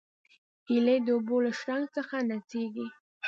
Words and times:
هیلۍ 0.67 0.97
د 1.03 1.07
اوبو 1.15 1.35
له 1.45 1.51
شرنګ 1.59 1.85
سره 1.95 2.17
نڅېږي 2.29 2.87